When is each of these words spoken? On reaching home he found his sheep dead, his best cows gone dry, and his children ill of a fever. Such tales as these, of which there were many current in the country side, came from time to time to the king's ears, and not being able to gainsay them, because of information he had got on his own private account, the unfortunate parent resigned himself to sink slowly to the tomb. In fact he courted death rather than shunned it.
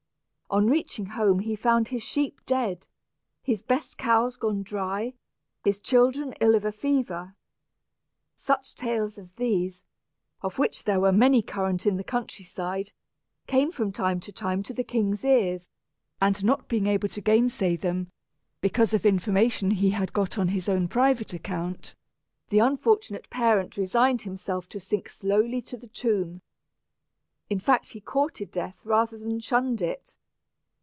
On 0.53 0.67
reaching 0.67 1.05
home 1.05 1.39
he 1.39 1.55
found 1.55 1.87
his 1.87 2.03
sheep 2.03 2.41
dead, 2.45 2.85
his 3.41 3.61
best 3.61 3.97
cows 3.97 4.35
gone 4.35 4.63
dry, 4.63 5.03
and 5.03 5.13
his 5.63 5.79
children 5.79 6.33
ill 6.41 6.55
of 6.55 6.65
a 6.65 6.73
fever. 6.73 7.35
Such 8.35 8.75
tales 8.75 9.17
as 9.17 9.31
these, 9.31 9.85
of 10.41 10.59
which 10.59 10.83
there 10.83 10.99
were 10.99 11.13
many 11.13 11.41
current 11.41 11.85
in 11.87 11.95
the 11.95 12.03
country 12.03 12.43
side, 12.43 12.91
came 13.47 13.71
from 13.71 13.93
time 13.93 14.19
to 14.19 14.33
time 14.33 14.61
to 14.63 14.73
the 14.73 14.83
king's 14.83 15.23
ears, 15.23 15.69
and 16.19 16.43
not 16.43 16.67
being 16.67 16.85
able 16.85 17.07
to 17.07 17.21
gainsay 17.21 17.77
them, 17.77 18.11
because 18.59 18.93
of 18.93 19.05
information 19.05 19.71
he 19.71 19.91
had 19.91 20.11
got 20.11 20.37
on 20.37 20.49
his 20.49 20.67
own 20.67 20.89
private 20.89 21.31
account, 21.31 21.95
the 22.49 22.59
unfortunate 22.59 23.29
parent 23.29 23.77
resigned 23.77 24.23
himself 24.23 24.67
to 24.67 24.81
sink 24.81 25.07
slowly 25.07 25.61
to 25.61 25.77
the 25.77 25.87
tomb. 25.87 26.41
In 27.49 27.57
fact 27.61 27.91
he 27.93 28.01
courted 28.01 28.51
death 28.51 28.85
rather 28.85 29.17
than 29.17 29.39
shunned 29.39 29.81
it. 29.81 30.13